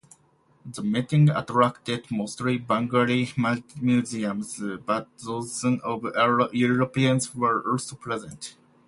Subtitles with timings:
[0.65, 6.03] The meeting attracted mostly Bengali Muslims but dozens of
[6.51, 8.55] Europeans were also present.